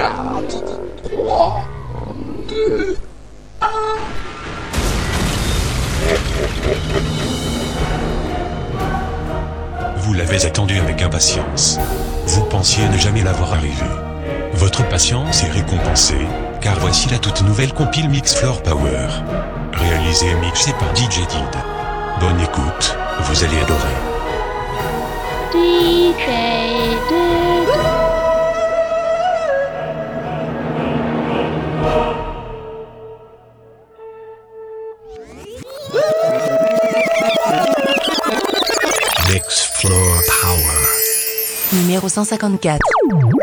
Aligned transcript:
4, 0.00 0.14
3, 1.10 1.64
2, 2.48 2.96
1. 3.60 3.66
Vous 9.98 10.14
l'avez 10.14 10.46
attendu 10.46 10.78
avec 10.78 11.02
impatience. 11.02 11.78
Vous 12.24 12.44
pensiez 12.44 12.88
ne 12.88 12.96
jamais 12.96 13.22
l'avoir 13.22 13.52
arrivé. 13.52 13.74
Votre 14.54 14.88
patience 14.88 15.44
est 15.44 15.50
récompensée, 15.50 16.26
car 16.62 16.80
voici 16.80 17.10
la 17.10 17.18
toute 17.18 17.42
nouvelle 17.42 17.74
compile 17.74 18.08
Mix 18.08 18.34
Floor 18.34 18.62
Power. 18.62 19.06
Réalisée 19.74 20.30
et 20.30 20.34
mixée 20.36 20.72
par 20.80 20.96
DJ 20.96 21.26
Did. 21.28 21.60
Bonne 22.20 22.40
écoute, 22.40 22.96
vous 23.20 23.44
allez 23.44 23.58
adorer. 23.58 23.96
054. 42.08 43.39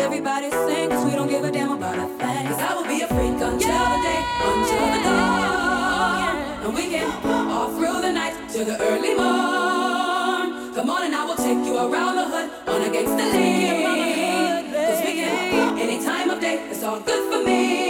everybody 0.00 0.50
sing, 0.50 0.90
cause 0.90 1.04
we 1.04 1.12
don't 1.12 1.28
give 1.28 1.44
a 1.44 1.50
damn 1.50 1.72
about 1.72 1.98
a 1.98 2.06
thing. 2.06 2.46
Cause 2.46 2.60
I 2.60 2.74
will 2.74 2.86
be 2.86 3.00
a 3.02 3.08
freak 3.08 3.40
until 3.40 3.68
yeah. 3.68 3.94
the 3.94 4.00
day, 4.08 4.20
until 4.48 4.86
the 4.94 5.00
dawn. 5.06 6.36
And 6.64 6.74
we 6.74 6.84
can 6.88 7.26
all 7.26 7.68
through 7.76 8.00
the 8.00 8.12
night 8.12 8.48
to 8.50 8.64
the 8.64 8.76
early 8.80 9.14
morn. 9.14 10.74
Come 10.74 10.90
on 10.90 11.04
and 11.04 11.14
I 11.14 11.24
will 11.24 11.36
take 11.36 11.64
you 11.66 11.76
around 11.76 12.16
the 12.16 12.24
hood 12.24 12.50
on 12.68 12.82
a 12.82 12.90
gangsta 12.94 13.24
league. 13.32 14.72
Cause 14.72 15.00
we 15.04 15.12
can 15.14 15.50
pump 15.50 15.78
any 15.80 16.04
time 16.04 16.30
of 16.30 16.40
day, 16.40 16.66
it's 16.70 16.82
all 16.82 17.00
good 17.00 17.32
for 17.32 17.44
me. 17.44 17.87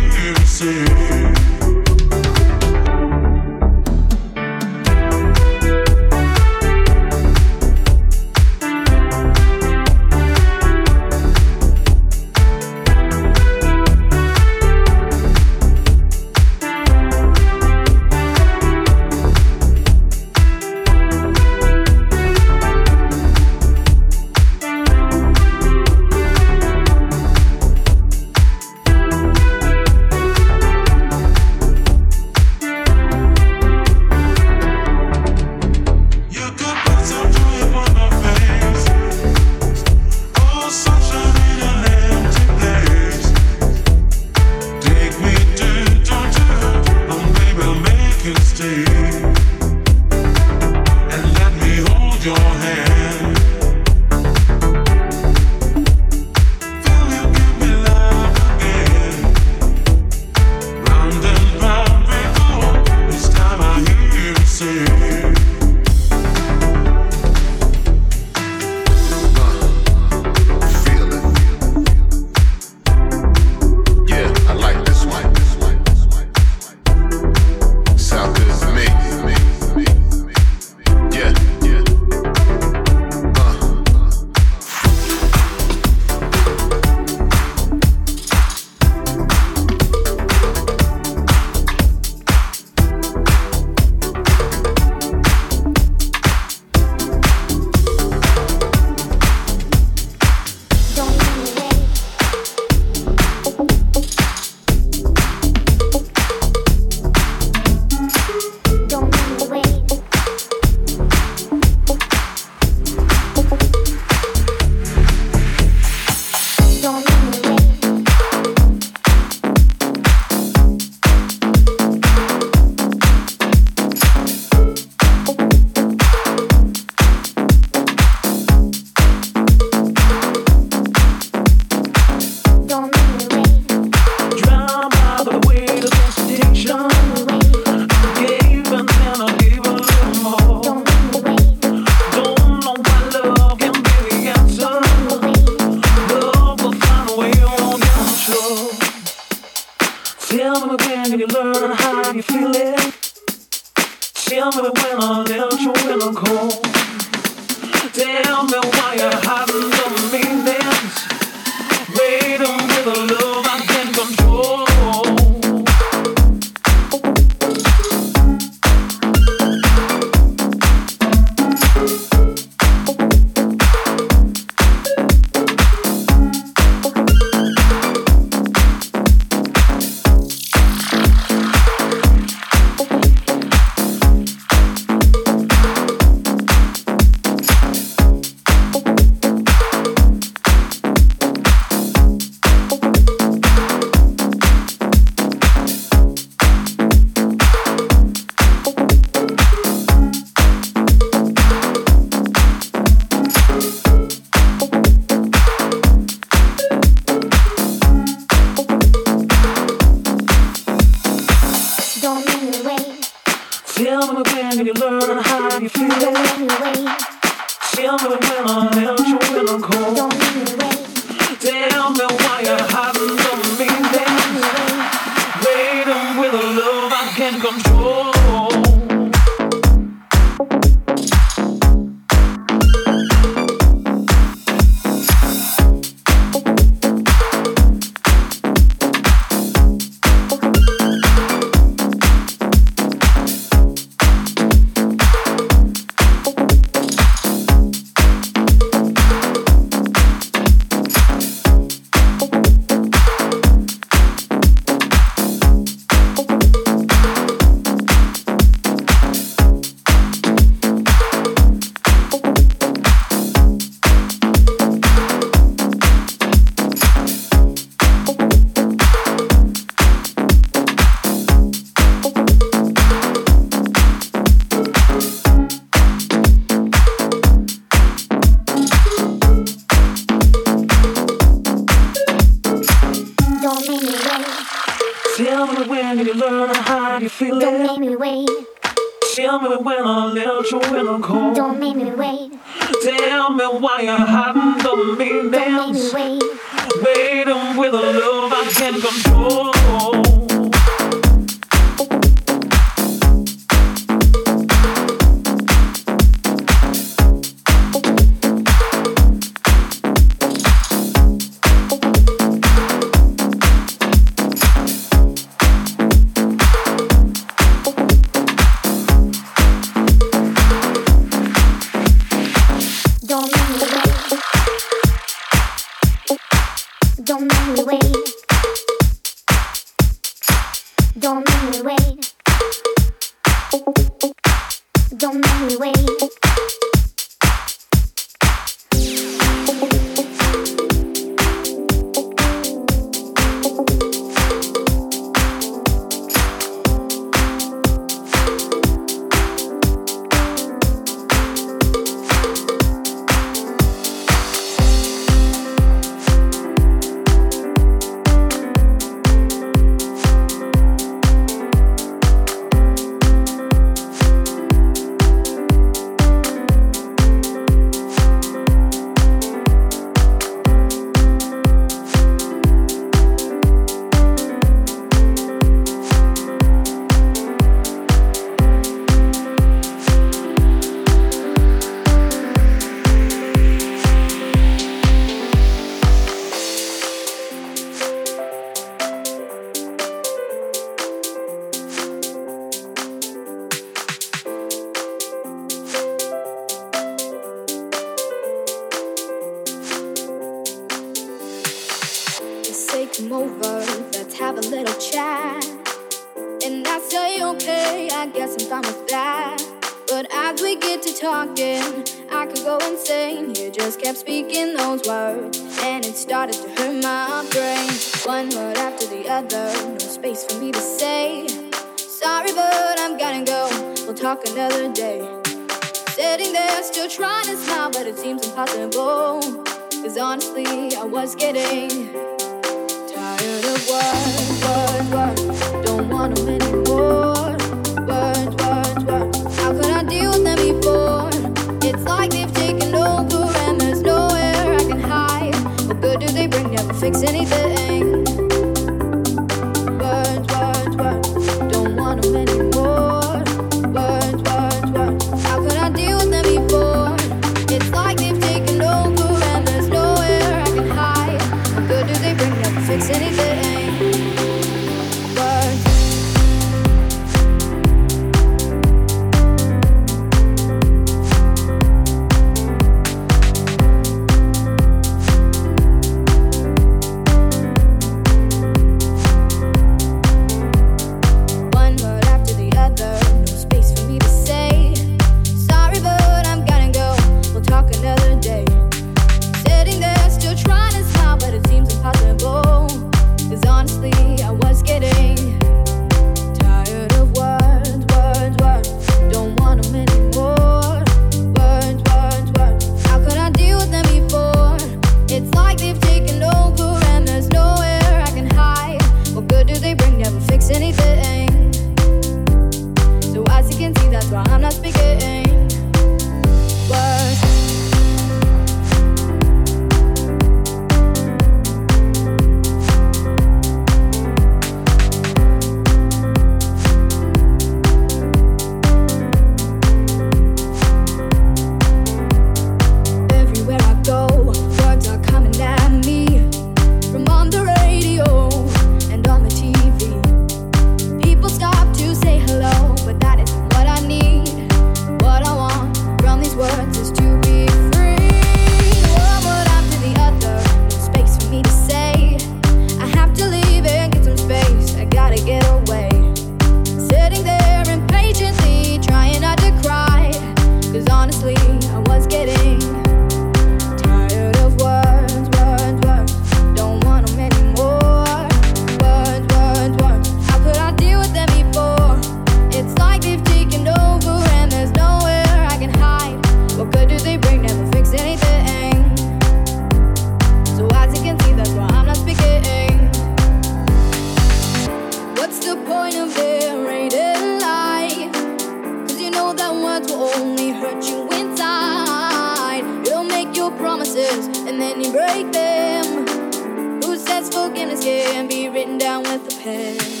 Down 598.81 599.03
with 599.03 599.29
the 599.29 599.35
pen? 599.43 600.00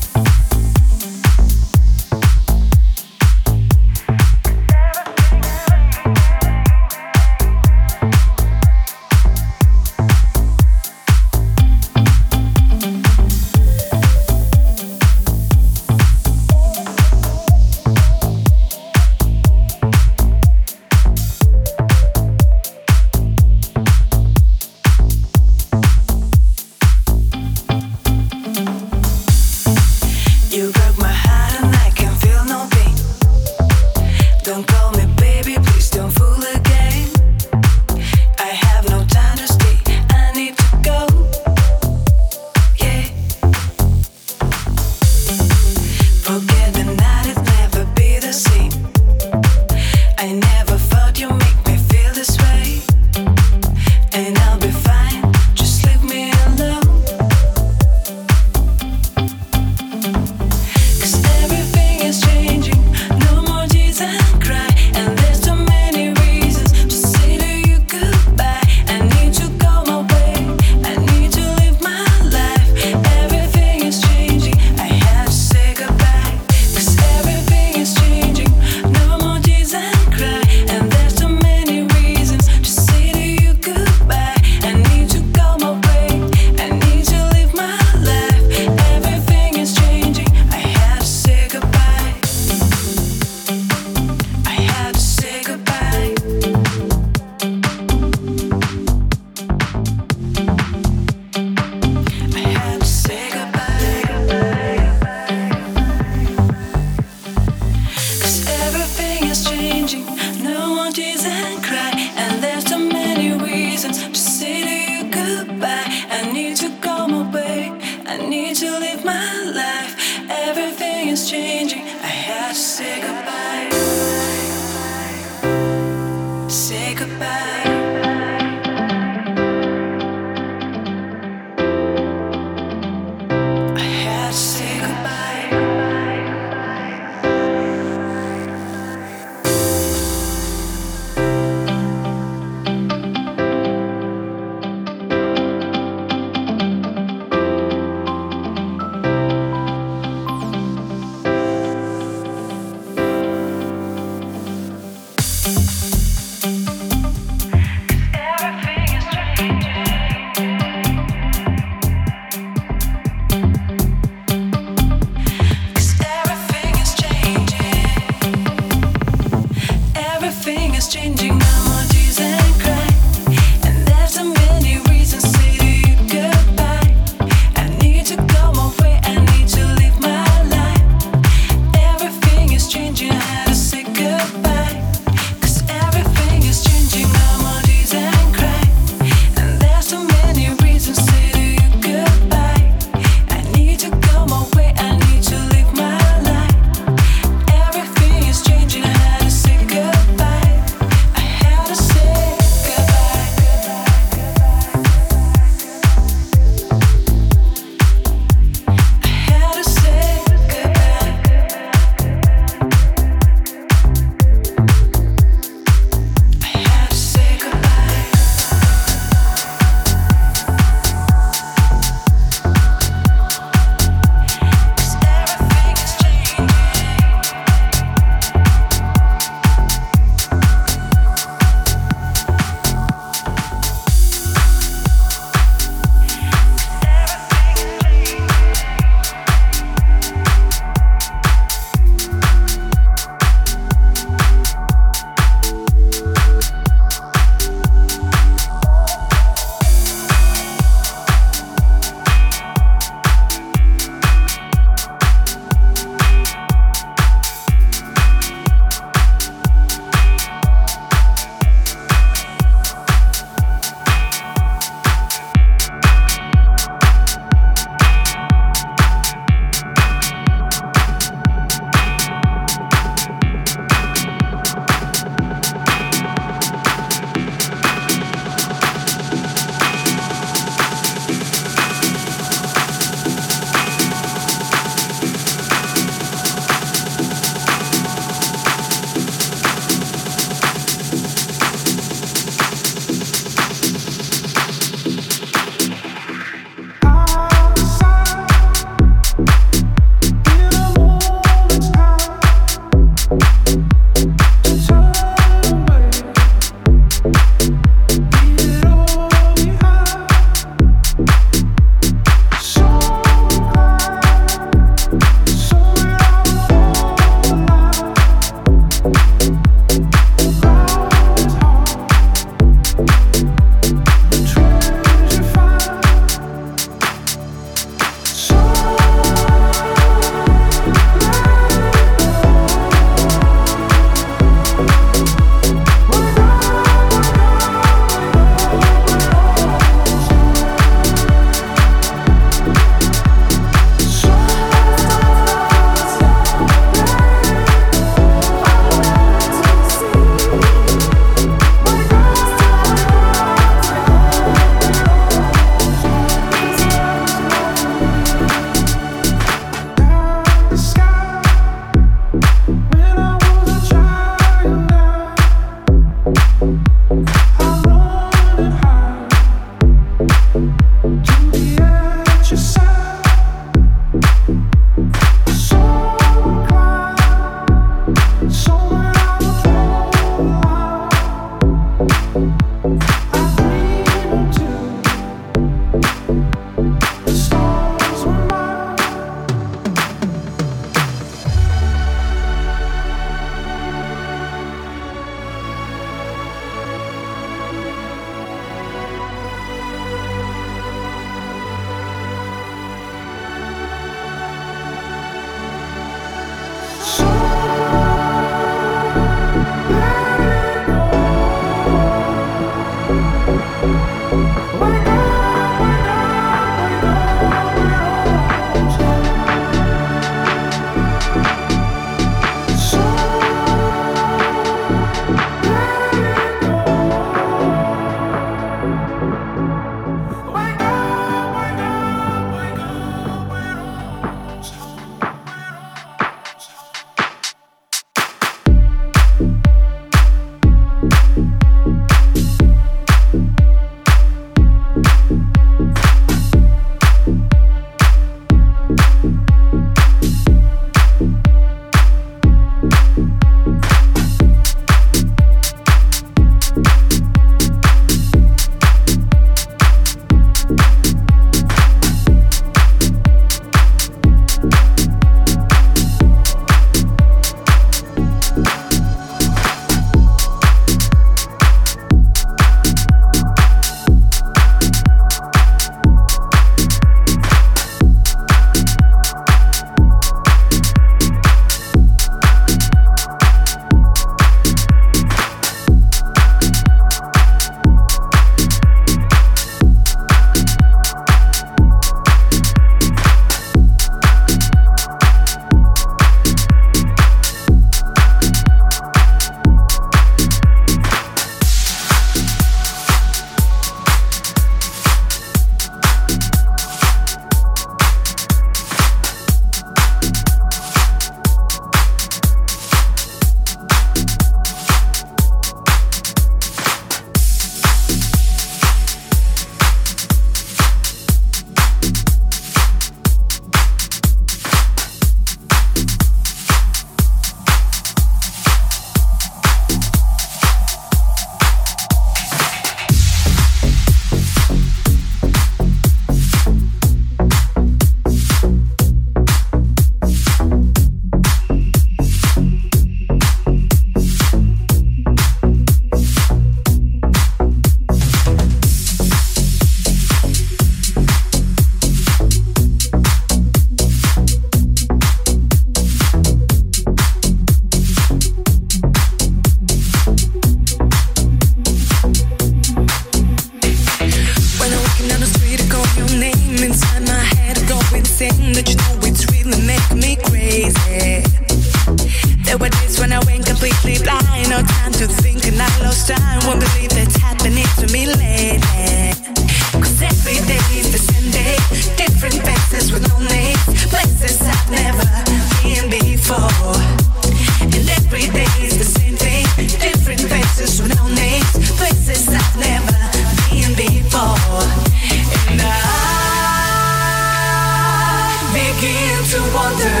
begin 598.78 599.24
to 599.24 599.40
wonder, 599.54 600.00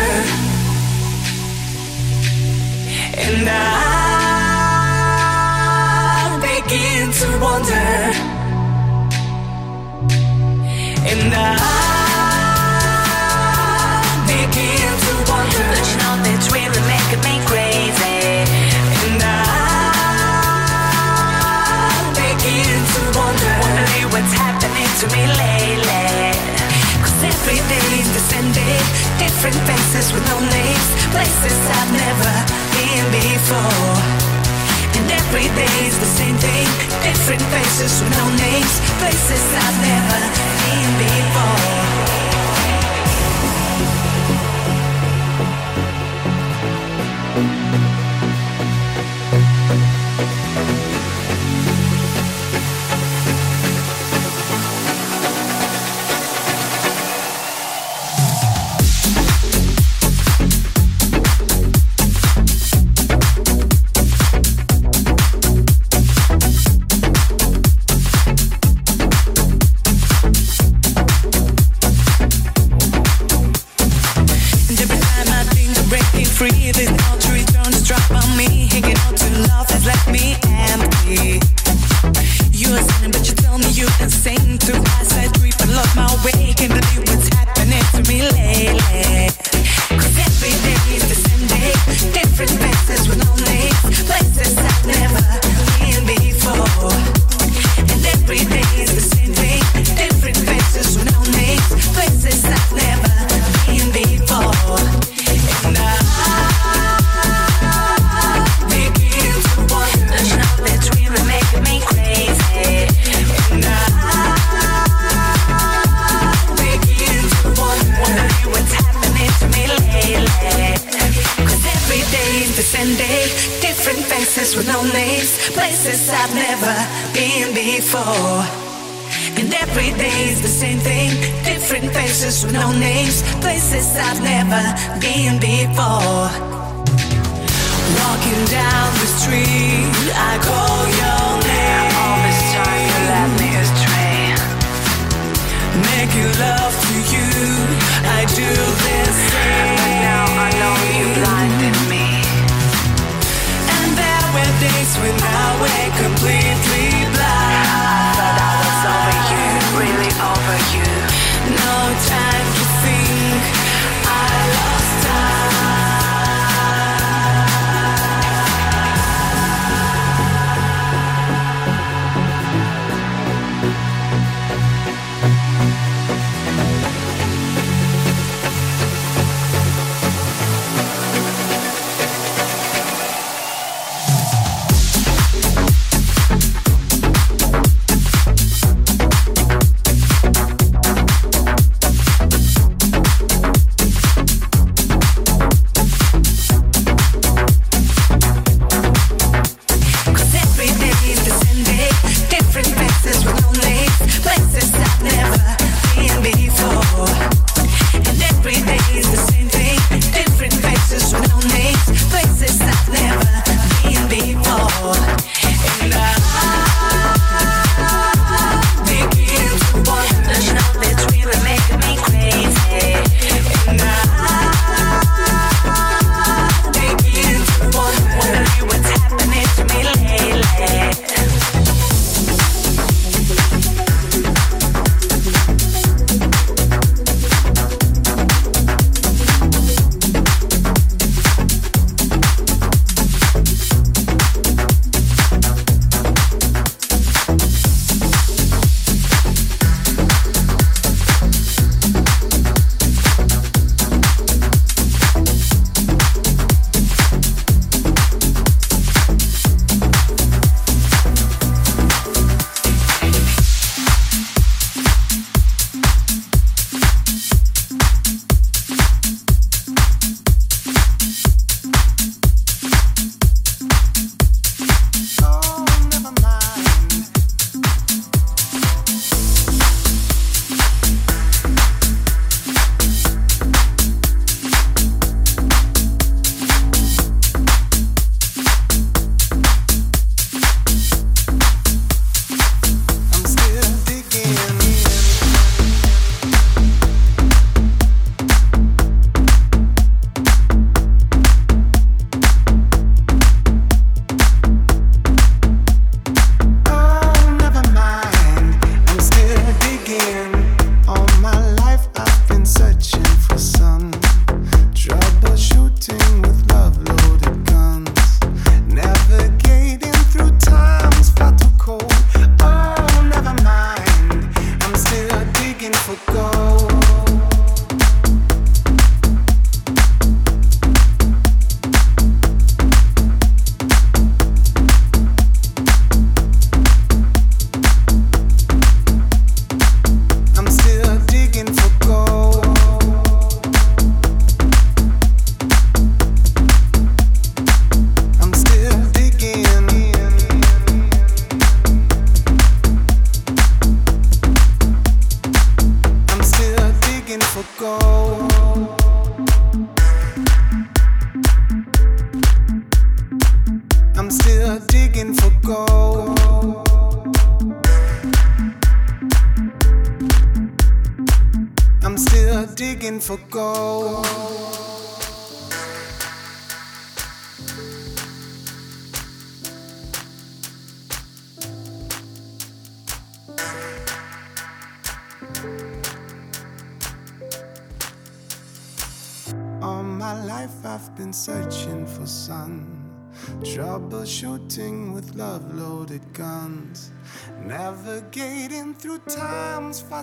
and 3.16 3.48
I 3.48 3.58
begin 6.42 7.10
to 7.10 7.26
wonder, 7.40 7.88
and 11.10 11.34
I. 11.34 11.95
different 29.46 29.68
faces 29.68 30.12
with 30.12 30.26
no 30.26 30.40
names, 30.40 30.88
places 31.12 31.56
I've 31.78 31.92
never 31.92 32.32
been 32.74 33.06
before. 33.12 33.94
And 34.98 35.10
every 35.12 35.46
day's 35.54 35.96
the 36.00 36.06
same 36.18 36.36
thing, 36.36 36.66
different 37.04 37.42
faces 37.42 38.02
with 38.02 38.10
no 38.18 38.28
names, 38.34 38.80
places 38.98 39.44
I've 39.54 39.78
never 39.86 40.20
been 40.66 40.90
before. 40.98 41.85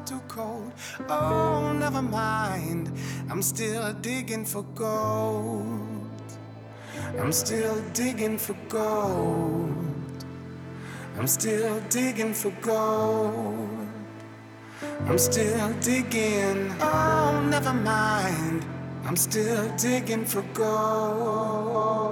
Too 0.05 0.21
cold. 0.27 0.71
Oh, 1.09 1.73
never 1.73 2.01
mind. 2.01 2.91
I'm 3.29 3.41
still 3.41 3.93
digging 3.93 4.45
for 4.45 4.63
gold. 4.75 6.03
I'm 7.19 7.31
still 7.31 7.79
digging 7.93 8.37
for 8.37 8.55
gold. 8.69 10.25
I'm 11.17 11.27
still 11.27 11.79
digging 11.89 12.33
for 12.33 12.51
gold. 12.61 13.87
I'm 15.07 15.17
still 15.17 15.73
digging. 15.81 16.73
Oh, 16.81 17.47
never 17.49 17.73
mind. 17.73 18.65
I'm 19.05 19.15
still 19.15 19.69
digging 19.77 20.25
for 20.25 20.41
gold. 20.53 22.03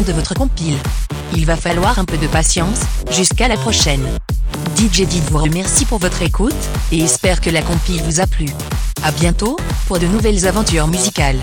De 0.00 0.12
votre 0.12 0.34
compile. 0.34 0.78
Il 1.34 1.44
va 1.44 1.56
falloir 1.56 1.98
un 1.98 2.06
peu 2.06 2.16
de 2.16 2.26
patience, 2.26 2.80
jusqu'à 3.10 3.46
la 3.46 3.58
prochaine. 3.58 4.02
DJ 4.76 5.02
Did 5.02 5.24
vous 5.30 5.38
remercie 5.38 5.84
pour 5.84 5.98
votre 5.98 6.22
écoute, 6.22 6.54
et 6.92 7.00
espère 7.00 7.42
que 7.42 7.50
la 7.50 7.60
compile 7.60 8.00
vous 8.02 8.20
a 8.20 8.26
plu. 8.26 8.46
À 9.02 9.12
bientôt, 9.12 9.58
pour 9.86 9.98
de 9.98 10.06
nouvelles 10.06 10.46
aventures 10.46 10.86
musicales. 10.86 11.40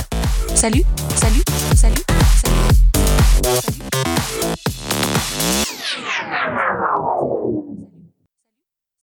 Salut, 0.56 0.84
salut. 1.16 1.49